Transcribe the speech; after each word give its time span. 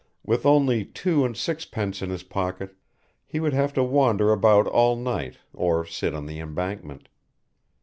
With 0.25 0.47
only 0.47 0.83
two 0.83 1.23
and 1.25 1.37
sixpence 1.37 2.01
in 2.01 2.09
his 2.09 2.23
pocket, 2.23 2.75
he 3.23 3.39
would 3.39 3.53
have 3.53 3.71
to 3.73 3.83
wander 3.83 4.31
about 4.31 4.65
all 4.65 4.95
night, 4.95 5.37
or 5.53 5.85
sit 5.85 6.15
on 6.15 6.25
the 6.25 6.39
embankment. 6.39 7.07